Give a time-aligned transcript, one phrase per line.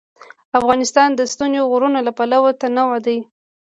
[0.59, 3.17] افغانستان د ستوني غرونه له پلوه متنوع دی.